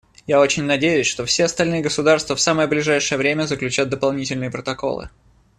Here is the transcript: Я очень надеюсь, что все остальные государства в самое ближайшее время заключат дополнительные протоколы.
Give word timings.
Я 0.25 0.39
очень 0.39 0.63
надеюсь, 0.63 1.05
что 1.05 1.25
все 1.27 1.43
остальные 1.43 1.83
государства 1.83 2.35
в 2.35 2.41
самое 2.41 2.67
ближайшее 2.67 3.19
время 3.19 3.43
заключат 3.45 3.89
дополнительные 3.91 4.49
протоколы. 4.49 5.11